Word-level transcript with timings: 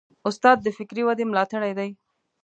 استاد 0.29 0.57
د 0.61 0.67
فکري 0.77 1.01
ودې 1.05 1.25
ملاتړی 1.29 1.71
دی. 1.79 1.89